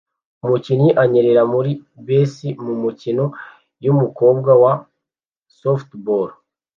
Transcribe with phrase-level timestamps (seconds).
[0.45, 1.71] Umukinnyi anyerera muri
[2.07, 3.25] base mumikino
[3.83, 4.73] yumukobwa wa
[5.59, 6.29] softball